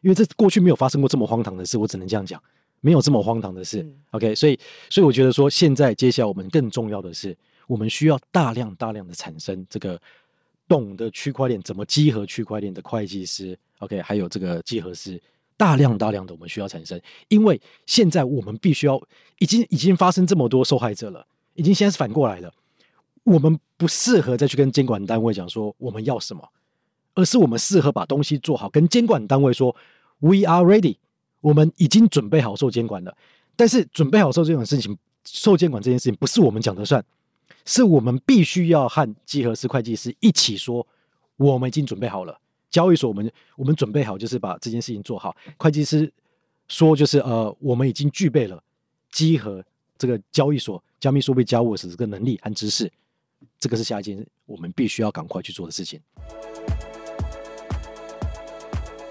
[0.01, 2.43] 因为这过去没有发生过这么荒唐的事，我只能这样讲。
[2.83, 4.59] 没有这么荒唐的事，嗯，OK，所以，
[4.91, 7.35] 所以我觉得说，现在接下来我们更重要的是，
[7.69, 9.99] 我们需要大量大量的产生这个
[10.67, 15.23] 懂得区块链怎么集合区块链的会计师，OK，还有这个集合师，
[15.57, 19.01] 大量大量的我们需要产生，因为现在我们必须要，
[19.39, 22.53] 已经已经发生这么多受害者了，已经现在是反过来了，
[23.23, 26.43] 我们不适合再去跟监管单位讲说我们要什么，
[27.15, 29.77] 而是我们适合把东西做好，跟监管单位说
[30.19, 30.97] We are ready。
[31.43, 33.15] 我们已经准备好受监管了，
[33.55, 37.05] 但是准备好受这种事情，受监管这件事情不是我们讲的算，
[37.67, 40.87] 是我们必须要和稽核师、会计师一起说，
[41.37, 42.39] 我们已经准备好了。
[42.71, 45.37] 交易所，我们我们准备好，就是把这件事情做好。
[45.59, 46.11] 会计师
[46.69, 48.63] 说，就是呃，我们已经具备了
[49.11, 49.63] 集合
[49.99, 52.91] 这个交易所加密货币交易所这个能力和知识，
[53.61, 56.01] 这个是下一件我们必须要赶快去做的事情。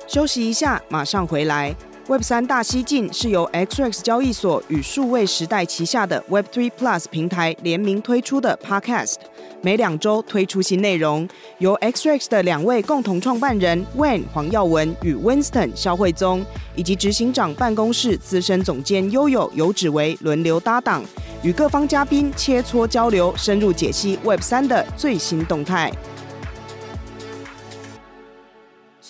[0.07, 1.75] 休息一下，马上回来。
[2.07, 9.15] Web 三大西进是由 XRX 交易所与数位时代旗下的 Web3 Plus 平台联名推出的 Podcast，
[9.61, 16.43] 每两周推出新内容，由 XRX 的两位共同创办人 Wayne 黄耀文与 Winston 萧慧宗，
[16.75, 21.03] 以及执行长办公室资深总监 Yoyo 游芷薇轮流搭档，
[21.43, 25.91] 与各方嘉宾切磋交流，深入解析 Web 三的最新动态。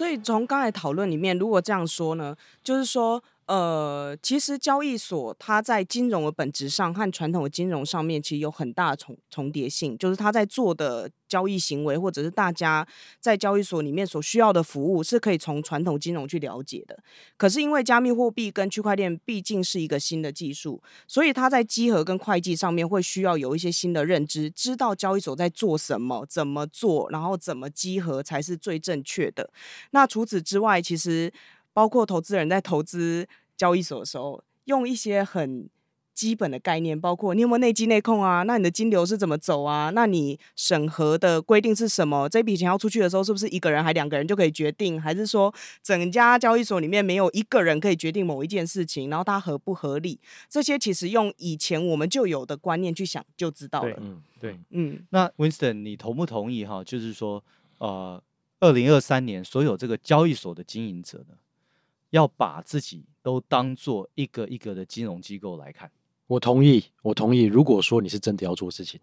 [0.01, 12.87] 所以从刚才讨论里面，如果这样说呢，就是说，呃，其实交易所它在金融的本质上和传统的金融上面其实有很大的重重叠性，就是它在做的交易行为，或者是大家
[13.19, 16.97] 在交易所里面所需要的服务，是可以从传统金融去了解的。
[17.35, 29.49] 可是因为加密货币跟区块链毕竟是一个新的技术，所以它在稽核跟会计上面会需要有一些新的认知，知道交易所在做什么、怎么做，然后怎么稽核才是最正确的。
[29.89, 31.33] 那除此之外，其实
[31.73, 33.27] 包括投资人在投资。
[33.61, 35.69] 交易所的时候，用一些很
[36.15, 38.41] 基本的概念，包括你有没有内机内控啊？
[38.41, 39.91] 那你的金流是怎么走啊？
[39.91, 42.27] 那你审核的规定是什么？
[42.27, 44.99] 这笔钱要出去的时候，是不是一个人还两个人就可以决定？
[44.99, 49.11] 还是说整家交易所里面没有一个人可以决定某一件事情？
[49.11, 50.19] 然后它合不合理？
[50.49, 53.95] 这些其实用以前我们就有的观念去想就知道了。
[54.01, 55.05] 嗯，对，嗯。
[55.11, 56.83] 那 Winston，你同不同意哈？
[56.83, 57.43] 就是说，
[57.77, 58.19] 呃，
[58.59, 61.35] 二零二三年所有这个交易所的经营者呢，
[62.11, 65.91] 要把自己都当做一个一个的金融机构来看。
[66.27, 67.43] 我同意，我同意。
[67.43, 68.97] 如果说你是真的要做事情，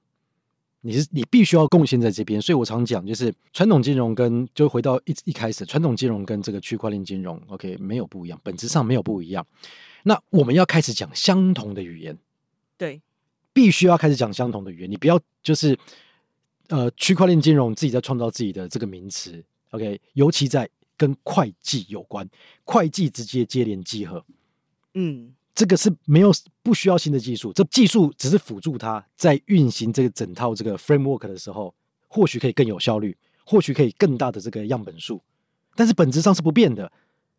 [0.81, 2.41] 你是你必须要贡献在这边。
[2.41, 9.47] 所以我常讲，就是传统金融跟就回到一一开始，传统金融跟这个区块链金融，OK，没有不一样，本质上没有不一样。
[10.05, 12.17] 那我们要开始讲相同的语言，
[12.79, 13.03] 对，
[13.53, 14.91] 必须要开始讲相同的语言。
[14.91, 15.79] 你不要就是
[16.69, 20.69] 呃，区块链金融自己在创造自己的这个名词，OK，尤其在。
[20.99, 22.29] 跟会计有关，
[22.65, 24.23] 会计直接接连集合，
[24.95, 26.31] 嗯，这个是没有
[26.63, 31.73] 不需要新的技术，这技术只是辅助它在运行这个整套这个 framework 的时候，
[32.09, 35.23] 或许可以更有效率，或许可以更大的这个样本数，
[35.75, 36.91] 但是本质上是不变的。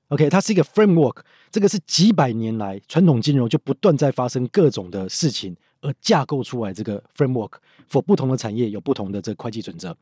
[0.08, 1.18] OK，它是一个 framework，
[1.52, 9.96] 这个是几百年来传统金融就不断在发生各种的事情而架构出来这个 framework，for 不同的产业有不同的这个会计准则。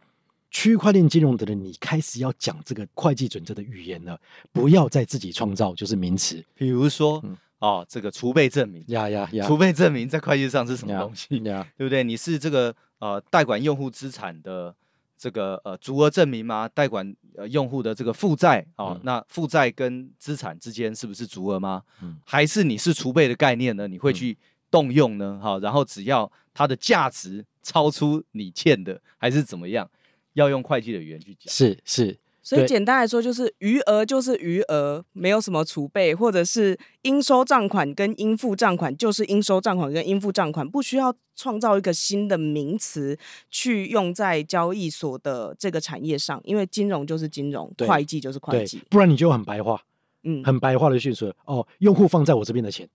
[0.49, 4.19] 区块链金融的人，你开始要讲这个会计准则的语言了，
[4.51, 6.43] 不要再自己创造就是名词。
[6.55, 11.37] 比如说，嗯、哦，这个储备证明，呀呀呀，储备证明在会计上是什么东西？
[11.43, 12.03] 呀，对不对？
[12.03, 14.73] 你是这个呃代管用户资产的
[15.17, 16.67] 这个呃足额证明吗？
[16.69, 21.83] 代管呃用户的这个负债哦，嗯、那负债跟资产之间是不是足额吗？
[22.01, 23.87] 嗯、还是你是储备的概念呢？
[23.87, 24.37] 你会去
[24.71, 25.39] 动用呢？
[25.41, 29.89] 好、嗯哦，然后只要它的价值超出你欠的，还是怎么样？
[30.37, 43.17] 要用会计的语言去讲，是是，所以简单来说就是余额就是余额，没有什么储备，或者是应收账款跟应付账款就是应收账款跟应付账款，不需要创造一个新的名词
[43.49, 47.87] 去用在交易所的这个产业上，因为金融就是金融，对。
[47.87, 49.81] 会计就是会计，不然你就很白话，
[50.23, 52.87] 嗯，很白话的叙述哦，用户放在我这边的钱，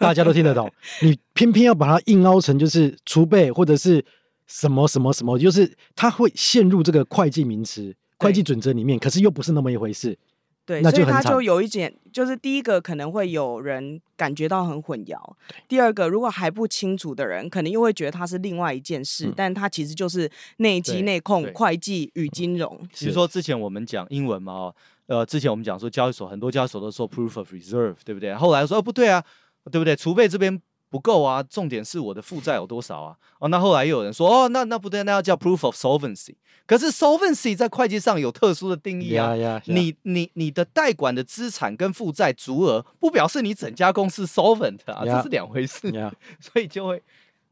[0.00, 0.68] 大家都听得懂，
[1.02, 4.04] 你偏偏要把它硬凹成就是储备或者是。
[4.48, 10.18] 什么什么什么，就是他会陷入这个会计名词、会计准则里面，可是又不是那么一回事。
[10.66, 15.18] 对，所以他就有一点，就是第一个可能会有人感觉到很混淆。
[15.66, 22.78] 第二个，如果还不清楚的人，可能又会觉得它是另外一件事，但它其实就是内稽内控、会计与金融。
[22.98, 24.70] 比如说之前我们讲英文嘛，
[25.06, 28.34] 呃，之前我们讲说交易所很多交易所都说 proof of reserve，对不对？
[28.34, 29.24] 后来说哦不对啊，
[29.72, 29.96] 对不对？
[29.96, 30.60] 储备这边。
[30.90, 33.16] 不够啊，重点是我的负债有多少啊？
[33.38, 36.34] 哦，那后来又有人说，哦，那那不对，那要叫 proof of solvency。
[36.66, 39.32] 可是 solvency 在会计上有特殊的定义啊。
[39.32, 39.72] Yeah, yeah, yeah.
[39.72, 45.90] 你你你的代管的资产跟负债足额，不表示你整家公司 solvent 啊这是两回事。
[46.40, 47.02] 所以就会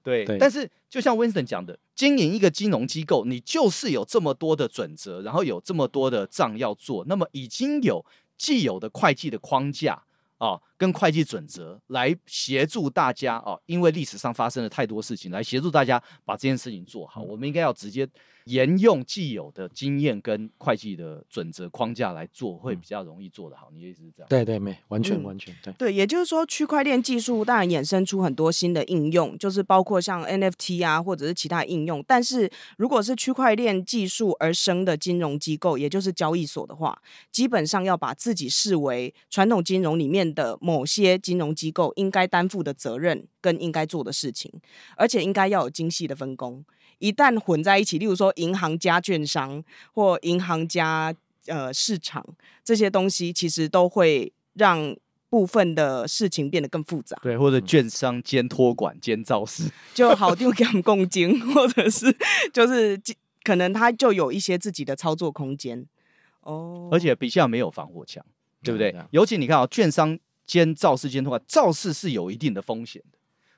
[0.03, 0.39] 对，对。
[0.39, 8.05] 但是就像 Winston 讲的，经营一个金融机构，你就是有这么多的准则，然后有这么多的账要做，那么已经有
[8.37, 10.03] 既有的会计的框架。
[10.39, 17.23] 哦，跟会计准则来协助大家啊，因为历史上发生了太多事情，来协助大家把这件事情做好。
[17.23, 18.07] 我们应该要直接
[18.47, 23.71] 沿用既有的经验跟会计的准则框架来做，会比较容易做得好。
[23.75, 24.29] 你的意思是这样？
[24.29, 25.73] 对对，没完全完全对。
[25.73, 32.05] 对，也就是说，区块链技术当然衍生出很多新的应用，就是包括像 NFT 啊，或者是其他应用。
[32.07, 44.53] 但是如果是区块链技术而生的金融机构，也就是交易所的话，基本上要把自己视为传统金融里面的某些金融机构应该担负的责任跟应该做的事情，
[44.97, 46.65] 而且应该要有精细的分工。
[46.99, 51.15] 一旦混在一起，例如说银行加券商或银行加
[51.47, 52.25] 呃市场
[52.65, 54.97] 这些东西，其实都会让
[55.29, 57.19] 部分的事情变得更复杂。
[57.23, 62.15] 对，或者券商兼托管兼造势，就好丢给他们共经，或者是
[62.53, 63.01] 就是
[63.43, 65.87] 可能他就有一些自己的操作空间
[66.41, 66.89] 哦。
[66.93, 68.25] 而且比较没有防火墙。
[68.63, 68.93] 对不对？
[69.13, 73.16] 尤其你看啊、哦，券商兼造势兼托管，造势是有一定的风险的。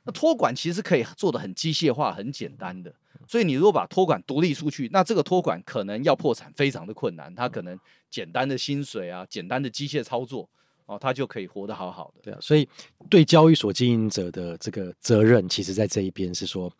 [0.09, 2.91] 那托管其实可以做的很机械化、很简单的。
[3.27, 7.35] 所以你如果把托管独立出去，那这个托管可能要破产非常的困难。
[7.35, 10.49] 它可能简单的薪水啊、简单的机械操作
[10.87, 12.23] 哦，他就可以活得好好的。
[12.23, 12.67] 对啊，所以
[13.11, 16.73] 对交易所经营者的这个责任，其实在这一边是说，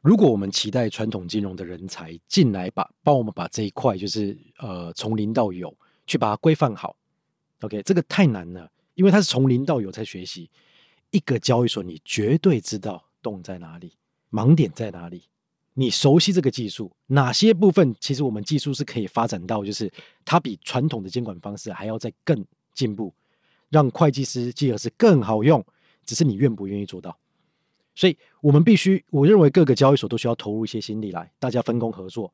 [0.00, 6.96] 如果我们期待传统金融的人才进来把，把帮我们把这一块就是呃从零到有去把它规范好
[7.60, 10.48] ，OK，这个太难了，因为它是从零到有在学习。
[11.12, 13.92] 一个交易所，你绝对知道洞在哪里，
[14.30, 15.22] 盲点在哪里，
[15.74, 19.92] 你熟悉这个技术，哪些部分其实我们技术是可以发展到，就是
[20.24, 22.44] 它比传统的监管方式还要再更
[22.74, 23.14] 进步。
[23.70, 25.64] 让会计师稽核师更好用，
[26.04, 27.16] 只是你愿不愿意做到。
[27.94, 32.32] 所以，我们必须，我认为各个交易所都需要投入一些心力来，大家分工合作。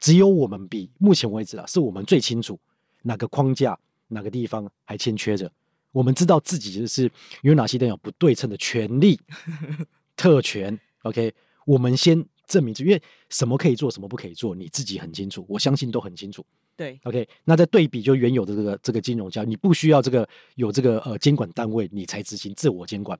[0.00, 2.58] 只有我们比目前为止啊，是我们最清楚
[3.02, 5.50] 哪个框架、哪个地方还欠缺着。
[5.94, 7.08] 我们知道自己就是
[7.42, 9.18] 有哪些地方有不对称的权利、
[10.16, 10.76] 特权。
[11.02, 11.32] OK，
[11.64, 16.44] 我们先证明，因为什么可以做，什么不可以做，你自己很清楚，我相信都很清楚。
[16.76, 23.16] 对，OK，那在对比就原有的这个这个金融家，你不需要这个有这个呃监管单位，你才执行自我监管。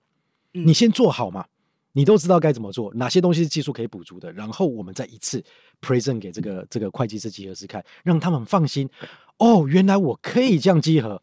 [0.54, 1.46] 嗯、你先做好嘛，
[1.92, 5.40] 你都知道该怎么做，哪些东西是技术可以补足的，然后我们再一次
[5.80, 8.90] present 给这个这个会计师集合师看，让他们放心。
[9.38, 11.22] 哦，原来我可以这样集合，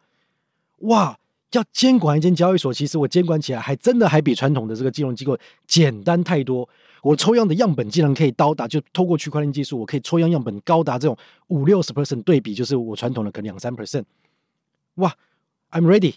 [0.80, 1.18] 哇！
[1.52, 5.38] 要监管一间交易所，其实我监管起来还真的还比传统的这个金融机构
[5.68, 6.68] 简单太多。
[7.04, 14.04] 我抽样的样本竟然可以到达，就透过区块链技术，我可以抽样样本高达这种五六十 percent 对比，就是我传统的可能两三 percent。
[14.96, 15.12] 哇
[15.72, 16.16] ，I'm ready。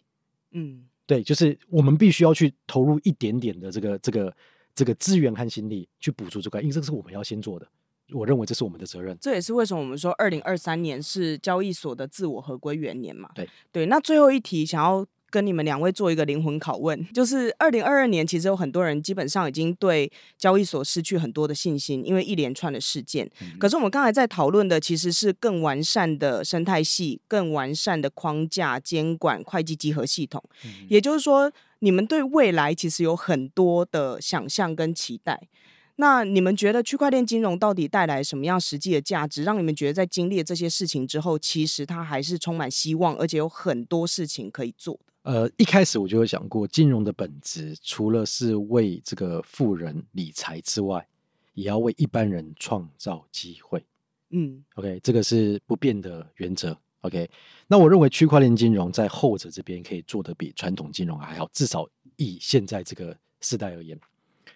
[0.52, 4.36] 嗯，对，就是我们必须要去投入一点点的这个这个
[4.74, 7.66] 这个资源和心力去补足这块，因为这个是我们要先做的。
[8.12, 9.16] 我认为这是我们的责任。
[9.18, 13.30] 这也是为什么我们说二零二三年是交易所的自我合规元年嘛。
[13.34, 15.04] 对对，那最后一题想要。
[15.34, 23.28] 跟你们两位做一个灵魂拷问， 就是二零二二年，其实有很多人基本上已经对交易所失去很多的信心，因为一连串的事件。
[23.40, 30.40] 嗯、可是我们刚才在讨论的其实是更完善的生态系、更完善的框架、监管、会计集合系统。
[30.64, 35.48] 嗯、也就是说，你们对未来其实有很多的想象跟期待。
[35.96, 45.13] 那你们觉得区块链金融到底带来什么样实际的价值，让你们觉得在经历了这些事情之后，其实它还是充满希望，而且有很多事情可以做的？
[45.24, 51.06] 呃，一开始我就有想过，金融的本质除了是为这个富人理财之外，
[51.54, 53.82] 也要为一般人创造机会。
[54.30, 56.76] 嗯，OK，这个是不变的原则。
[57.00, 57.28] OK，
[57.66, 63.98] 那我认为区块链金融在后者这边可以做得比传统金融还好，至少以现在这个时代而言。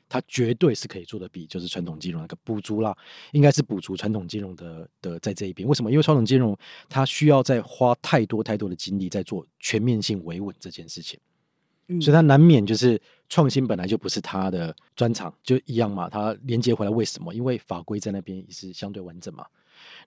[0.09, 2.97] 它绝对是可以做的比就是传统金融那个补足啦，
[3.33, 5.69] 应该是补足传统金融的的在这一边。
[5.69, 5.91] 为什么？
[5.91, 6.57] 因为传统金融
[6.89, 11.19] 它需要再花太多太多的精力在做全面性维稳这件事情，
[11.89, 16.09] 嗯、所以它难免就是创新本来就不是它的专长，就一样嘛。
[16.09, 17.35] 它连接回来为什么？
[17.35, 19.47] 因为法规在那边也是相对完整嘛。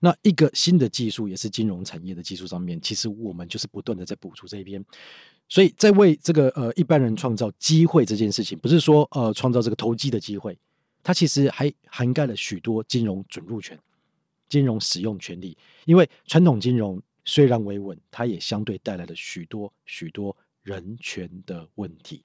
[0.00, 4.84] 那一个新的技术也是金融产业的技术上面，其实我们就是不断的在补足这一边。
[5.48, 10.58] 所以在为这个呃一般人创造机会这件事情，不是说呃创造这个投机的机会，
[11.02, 13.78] 它其实还涵盖了许多金融准入权、
[14.48, 15.56] 金融使用权利。
[15.84, 22.24] 因为传统金融虽然维稳，它也相对带来了许多许多人权的问题。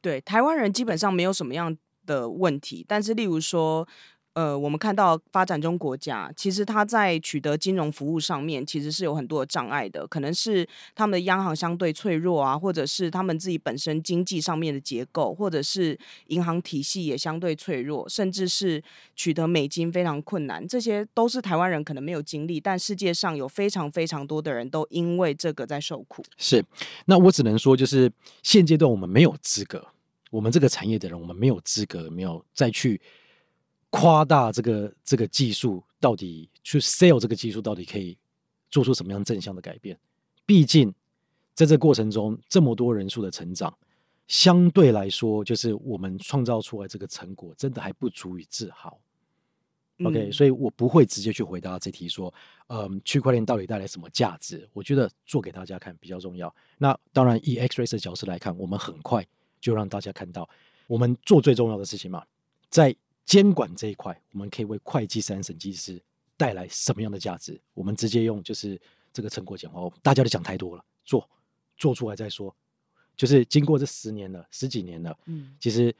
[0.00, 3.86] 对，台湾人基本上没有什么样的问题，但是例如说。
[4.34, 10.04] 呃，我们看到发展中国家，其实它在取得金融服务上面，其实是有很多的障碍的。
[10.08, 18.82] 可能是他们的央行相对脆弱啊，或者是他们自己本身经济上面的结构，或者是银行体系也相对脆弱，甚至是
[19.14, 20.66] 取得美金非常困难。
[20.66, 26.24] 这些都是台湾人可能没有经历，但世界上有非常非常多的人都因为这个在受苦。
[26.36, 26.64] 是，
[27.06, 28.10] 那我只能说，就是
[28.42, 29.86] 现阶段我们没有资格，
[30.32, 33.00] 我们这个产业的人，我们没有资格，没有再去。
[33.96, 38.18] 夸大这个这个技术到底去 sell 这个技术到底可以
[38.68, 39.96] 做出什么样正向的改变？
[40.44, 40.92] 毕竟
[41.54, 43.72] 在这过程中这么多人数的成长，
[44.26, 48.98] 相对来说就是我们创造出来这个成果真的还不足以自豪。
[49.98, 52.34] 嗯、OK，所以我不会直接去回答这题说，
[52.66, 54.68] 嗯，区块链到底带来什么价值？
[54.72, 56.52] 我觉得做给大家看比较重要。
[56.78, 59.24] 那当然以 XREX 的角色来看，我们很快
[59.60, 60.48] 就让大家看到
[60.88, 62.24] 我们做最重要的事情嘛，
[62.68, 62.96] 在。
[63.24, 66.00] 监管这一块，我们可以为会计师、审计师
[66.36, 67.60] 带来什么样的价值？
[67.72, 68.80] 我们直接用就是
[69.12, 71.28] 这个成果讲话，大家都讲太多了，做
[71.76, 72.54] 做出来再说。
[73.16, 75.94] 就是经过这十年了，十几年了，嗯，其实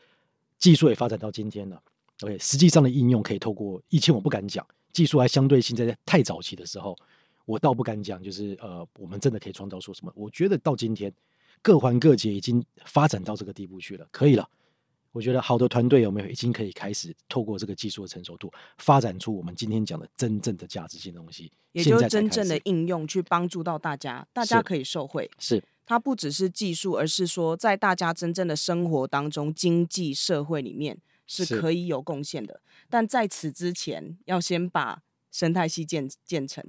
[0.58, 1.80] 技术也发展到今天了。
[2.22, 6.96] OK，实际上的应用可以透过以前我不敢讲，技术还相对性在太早期的时候，
[7.44, 10.12] 我倒不敢讲，就是呃，我们真的可以创造出什么？
[10.16, 11.12] 我觉得到今天，
[11.62, 14.48] 各环各节已经发展到这个地步去了，可以了。
[15.14, 25.30] 我觉得好的团队有没有已经可以开始透过这个技术的成熟度，发展出我们今天讲的真正的价值性东西，也就是真正的应用去帮助到大家，大家可以受惠。
[25.38, 30.98] 是，它不只是技术，而是说在大家真正的生活当中，经济社会里面
[31.28, 32.60] 是可以有贡献的。
[32.90, 36.64] 但在此之前，要先把生态系建建成。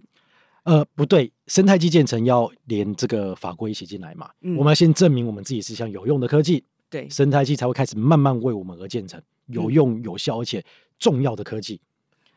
[0.65, 4.29] 呃，不对，生态系建成要连这个法规一起进来嘛。
[4.41, 10.63] 嗯，我们要先证明我们自己是项有用的科技，对，生态系才会开始慢慢为我们而建成有用、有效而且
[10.99, 11.79] 重要的科技。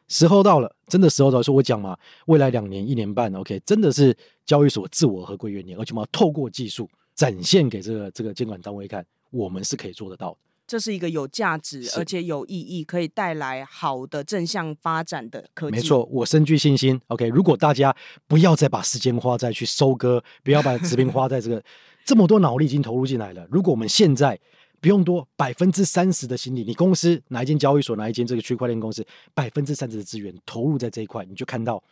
[0.09, 1.43] 时候到了，真的时候到了。
[1.43, 1.97] 说我讲嘛，
[2.27, 10.39] 未来两年、一年半，OK，真的是交易所自我合规元年，而且我们要透过技术展现给这个这个监管单位看，我们是可以做得到的。
[10.67, 15.77] 这是一个有价值而且有意义，可以带来好的正向发展的科技。
[15.77, 17.01] 没错，我深具信心。
[17.09, 17.95] OK，如果大家
[18.27, 21.63] 不要再把时间花在去收割，不要把时间花在这个
[22.09, 23.47] 这么多脑力已经投入进来了。
[23.51, 24.41] 如果我们现在
[24.81, 31.83] 不用多百分之三十的心力，你公司哪一间交易所，哪一间这个区块链公司，百分之三十的资源投入在这一块，你就看到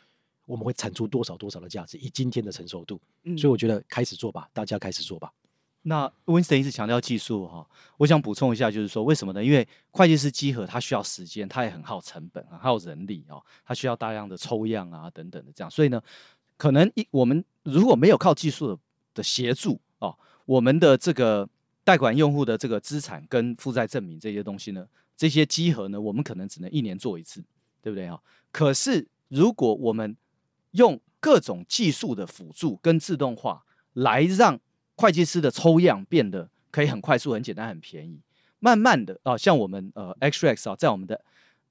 [0.46, 2.98] 我们会产出多少多少的价值，以今天的成熟度。
[3.24, 5.30] 嗯，所以我觉得开始做吧，大家开始做吧。
[5.82, 9.44] 那 Winston 一直强调技术哈，我想补充一下，就是说为什么呢？
[9.44, 16.00] 因为会计师稽核它需要时间，它也很耗成本，很耗人力哦，它需要大量的抽样啊等等的这样，所以呢，
[16.56, 18.78] 可能一我们如果没有靠技术的
[19.12, 21.48] 的协助哦，我们的这个。
[21.86, 24.84] 贷款用户的这个资产跟负债证明这些东西呢，
[25.16, 27.40] 这些集合呢，我们可能只能一年做一次，
[27.80, 28.20] 对不对哈？
[28.50, 30.16] 可是如果我们
[30.72, 34.58] 用各种技术的辅助跟自动化，来让
[34.96, 38.20] 会计师的抽样变得可以很快速、很简单、很便宜，
[38.58, 41.24] 慢慢的啊，像我们呃，XRX 啊，在我们的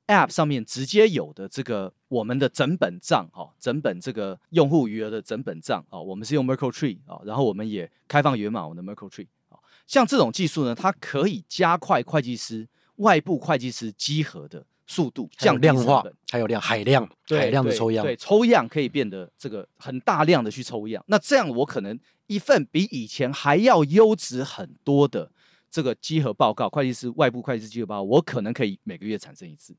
[0.07, 9.27] App 上面直接有的这个我们的整本账哈，整本这个用户余额的整本账啊，我们是用 Merkle Tree 啊，然后我们也开放源码我们的 Merkle Tree。
[9.87, 21.03] 像这种技术呢，它可以加快会计师外部会计师稽核的速度，降量化，还有量海量海量的抽样，对，对抽样可以变得这个很大量的去抽样。
[21.07, 25.31] 那这样我可能一份比以前还要优质很多的
[25.69, 29.75] 这个集合报告，会计师外部会计师稽核报告，我可能可以每个月产生一次，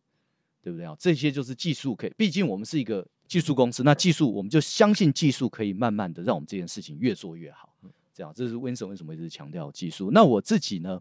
[0.66, 0.96] 对不对啊？
[0.98, 7.72] 这些就是技术可以，毕竟我们是一个技术公司，那技术我们就相信技术可以慢慢的让我们这件事情越做越好。
[8.12, 10.10] 这样，这是 Winston 为什么一直强调技术？
[10.10, 11.00] 那我自己呢？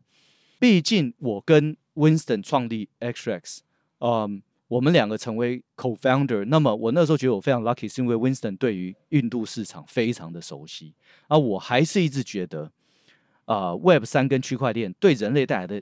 [0.60, 3.62] 毕竟我跟 Winston 创立 XREX，
[3.98, 6.46] 嗯，我们两个成为 Co-founder。
[6.46, 10.94] 那么我那时候觉得我非常 lucky，是因为 Winston 对于印度市场非常的熟悉。
[11.28, 12.72] 啊我还是一直觉得，
[13.46, 15.82] 啊、呃，Web 三跟区块链对人类带来的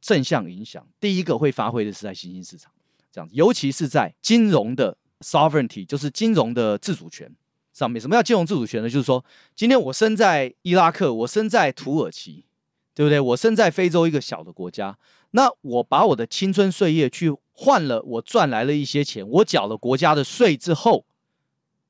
[0.00, 2.70] 正向影响，第一个会发挥的是在新兴市场，
[3.14, 7.32] 这样子，尤其是在金融的 sovereignty，就是金融的自主权。
[7.72, 8.90] 上面什么叫金融自主权呢？
[8.90, 12.44] 就是说，今天我身在伊拉克，我身在土耳其，
[12.92, 13.20] 对不对？
[13.20, 14.98] 我身在非洲一个小的国家，
[15.30, 21.04] 那我把我的青春岁月去换了，我赚来了一些钱，我缴了国家的税之后，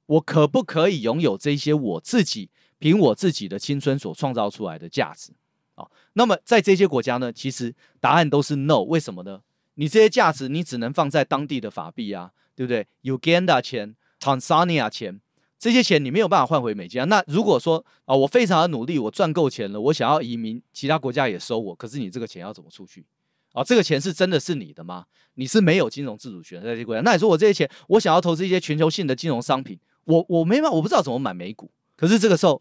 [0.07, 5.33] 我可不可以拥有这些我自己凭我自己的青春所创造出来的价值？
[5.75, 8.81] 啊，那么在这些国家呢，其实答案都是 no。
[8.83, 9.41] 为什么呢？
[9.75, 15.21] 你这些价值你只能放在当地的法币啊，对不对？Uganda 钱，Tanzania 钱。
[15.59, 17.05] 这些钱你没有办法换回美金啊。
[17.07, 23.05] 那如果说啊，我非常的努力，我赚够钱了，我想要移民，其他国家也收我，可是你这个钱要怎么出去？
[23.53, 25.07] 啊，这个钱是真的是你的吗？
[25.35, 27.01] 你是没有金融自主权在这些国家。
[27.01, 31.71] 那你说我这些钱，我想要投资一些全球性的金融商品，我我没办法，我不知道怎么买美股。
[31.97, 32.61] 可是这个时候，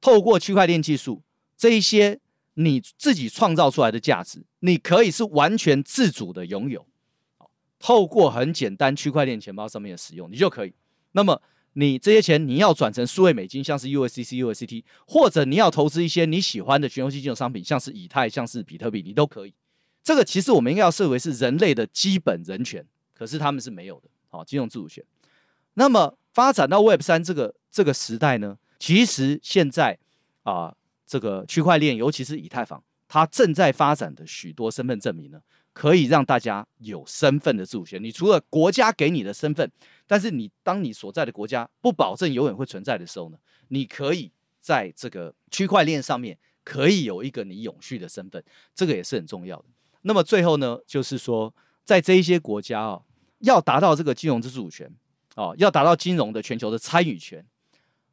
[0.00, 1.20] 透过区块链技术，
[1.56, 2.18] 这一些
[2.62, 6.86] 你自己创造出来的价值，你可以是完全自主的拥有。
[7.78, 10.74] 透过很简单区块链钱包上面的使用，你就可以。
[11.12, 11.42] 那么。
[11.74, 19.54] 你这些钱你要转成数位美金，像是 USDC、USDT，或者你要投资一些你喜欢的全球性金融商品，像是以太、像是比特币，你都可以。
[20.02, 22.84] 这个其实我们应该要设为是人类的基本人权，
[23.14, 24.10] 可是他们是没有的。
[24.28, 25.04] 好，金融自主权。
[25.74, 29.96] 那么发展到 Web 三这个这个时代呢，其实现在
[30.42, 30.74] 啊、
[31.10, 35.40] 这个区块链，尤其是以太坊，它正在发展的许多身份证明呢。
[35.72, 38.02] 可以让大家有身份的自主权。
[38.02, 39.70] 你除了国家给你的身份，
[40.04, 43.38] 但是你当你所在的国家不保证永远会存在的时候呢，
[43.68, 48.42] 你可以在这个区块链上面可以有一个你永续的身份，
[48.74, 49.66] 这个也是很重要的。
[50.02, 51.54] 那么最后呢，就是说
[51.84, 53.00] 在这一些国家啊，
[53.38, 54.92] 要达到这个金融自主权
[55.36, 57.46] 啊，要达到金融的全球的参与权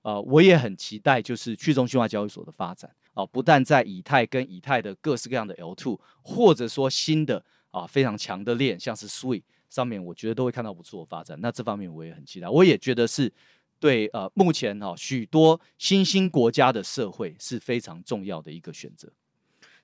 [0.07, 2.89] 啊，我也很期待就是去中心化交易所的发展。
[3.13, 11.37] 啊，不但在以太跟以太的各式各样的 L2，或者说新的啊非常强的链，像是 Sui 上面，我觉得都会看到不错的发展。
[11.41, 13.29] 那这方面我也很期待，我也觉得是
[13.81, 19.11] 对呃目前哈许多新兴国家的社会是非常重要的一个选择。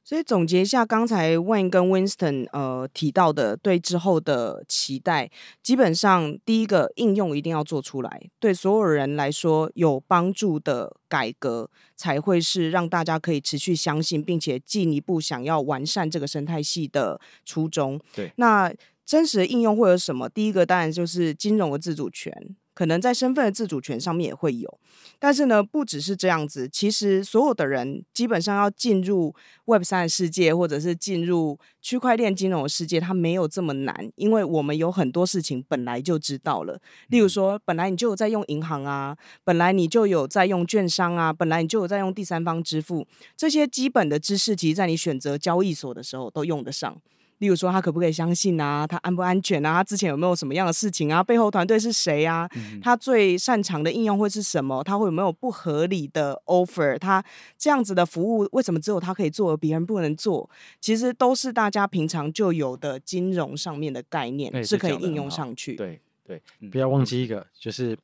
[0.04, 5.32] 所以总结一下，刚才 Wayne 跟 Winston 呃提到的对之后的期待，
[5.62, 17.99] 基本上第一个应用一定要做出来，对所有人来说有帮助的改革，才会是让大家可以持续相信，并且进一步想要完善这个生态系的初衷。
[18.14, 18.74] 对，那
[19.06, 20.28] 真实的应用会有什么？
[20.28, 22.56] 第一个当然就是金融的自主权。
[22.74, 24.80] 可能在身份的自主权上面也会有，
[25.19, 26.67] 但是呢，不只是这样子。
[26.67, 36.80] 其实所有的人基本上要进入 Web 三的世界，或者是进入区块链金融的世界，它没有这么难，因为我们有很多事情本来就知道了。
[37.09, 43.05] 例如说，本来你就有在用银行啊，本来你就有在用券商啊，本来你就有在用第三方支付，
[43.38, 46.99] 这些基本的知识，其实在你选择交易所的时候都用得上。
[47.44, 48.88] 例如说，他可不可以相信啊？
[48.88, 49.74] 他安不安全啊？
[49.74, 51.22] 他之前有没有什么样的事情啊？
[51.22, 52.50] 背后团队是谁啊？
[52.56, 54.82] 嗯、他最擅长的应用会是什么？
[54.82, 56.98] 他会有没有不合理的 offer？
[56.98, 57.22] 他
[57.58, 60.50] 这样子的服务为什么只有他可以做，而别人不能做？
[60.80, 65.76] 其实都是大家平常就有的金融上面的概念，欸、是可以应用上去。
[65.76, 67.98] 对对，嗯、不要忘记一个，就是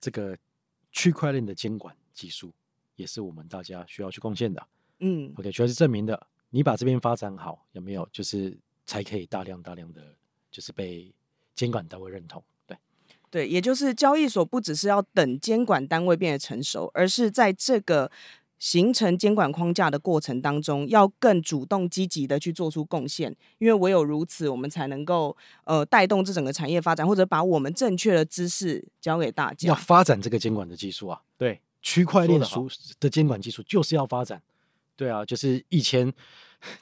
[0.00, 0.36] 这个
[0.90, 2.50] 区块链的监管技术
[2.96, 4.60] 也是我们大家需要去贡献的。
[4.98, 8.08] 嗯，OK，主要是证明的，你把这边发展好，有没有？
[8.10, 8.58] 就是。
[8.90, 10.16] 才可以大量大量的
[10.50, 11.14] 就是被
[11.54, 12.76] 监管单位认同，对
[13.30, 18.10] 对，也就是交易所不只是要等监管单位变得成熟，而是在这个
[18.58, 29.68] 形成监管框架的过程当中，要更主动积极的去做出贡献，因为唯有如此，我们才能够呃带动这整个产业发展，或者把我们正确的知识教给大家。
[29.68, 32.68] 要发展这个监管的技术啊，对，区块链书
[32.98, 34.42] 的监管技术就是要发展，
[34.96, 36.12] 对啊，就是以前。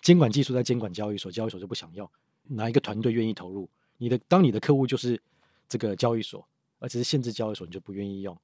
[0.02, 2.10] 监管技术在监管交易所，交易所就不想要。
[2.44, 3.68] 哪一个团队愿意投入？
[3.98, 5.20] 你的当你的客户就是
[5.68, 6.46] 这个交易所，
[6.78, 8.36] 而只是限制交易所，你就不愿意用。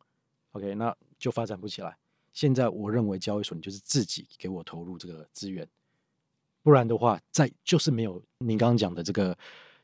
[0.53, 1.97] OK，那就发展不起来。
[2.33, 5.67] 现在我认为交易所你就是自己给我投入这个资源，
[6.63, 9.37] 不然的话，在就是没有您刚刚讲的这个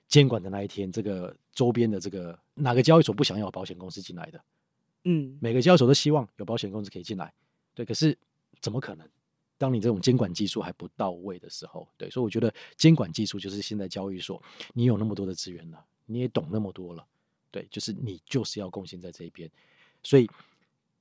[0.08, 4.40] 监管的那一天，这个周边的这个哪个交易所不想要保险公司进来的？
[5.04, 7.32] 嗯，每个交易所都希望有保险公司可以进来。
[7.74, 8.18] 对，可是
[8.60, 9.08] 怎么可能？
[9.60, 14.42] 当你这种监管技术还不到位的时候，对，所以我觉得监管技术就是现在交易所，
[14.72, 17.06] 你有那么多的资源了，你也懂那么多了，
[17.50, 19.50] 对，就是你就是要贡献在这一边，
[20.02, 20.26] 所以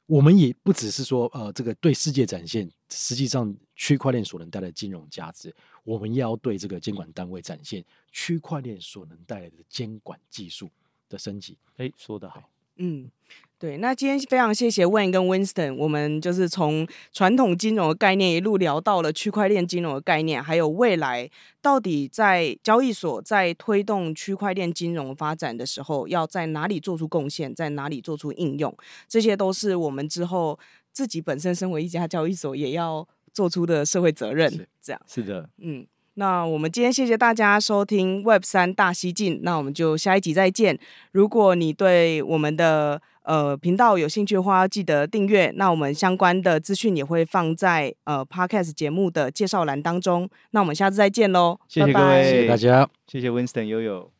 [0.08, 5.56] 我们也不只是说，呃，这个对世界展现，实际上区块链所能带来的金融价值，
[5.86, 7.82] 我们也要对这个监管单位展现
[8.12, 10.70] 区块链所能带来的监管技术
[11.08, 11.58] 的升级。
[11.78, 12.44] 哎，说得好，
[12.80, 13.12] 嗯。
[13.60, 21.30] 对，那今天非常谢谢 Wayne 跟 Winston，我们就是从传统金融的概念一路聊到了区块链金融的概念，还有未来
[21.62, 28.74] 到底在交易所，在推动区块链金融发展的时候，要在哪里做出贡献，在哪里做出应用，
[29.10, 30.58] 这些都是我们之后
[30.94, 34.50] 自己本身身为一家交易所也要做出的社会责任。
[34.50, 35.86] 是这样，是的，嗯。
[36.16, 40.78] 那我们今天谢谢大家收听 Web 三大西进，那我们就下一集再见。
[41.12, 45.52] 如果你对我们的呃频道有兴趣的话，要记得订阅。
[45.56, 50.30] 那我们相关的资讯也会放在呃 Podcast 节目的介绍栏当中。
[50.52, 54.12] 那我们下次再见喽，谢谢各位，拜拜，谢谢大家，谢谢 Winston 悠悠。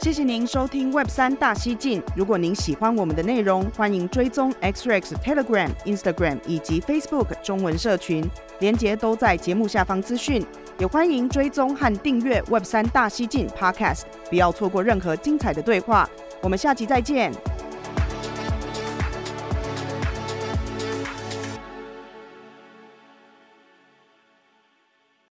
[0.00, 2.02] 谢谢您收听 Web 三大西进。
[2.16, 8.24] 如果您喜欢我们的内容，欢迎追踪 XRX Telegram、Instagram 以及 Facebook 中文社群，
[8.60, 10.42] 连接都在节目下方资讯。
[10.78, 16.08] 也欢迎追踪和订阅 Web 三大西进 Podcast，不要错过任何精彩的对话。
[16.40, 17.30] 我们下集再见。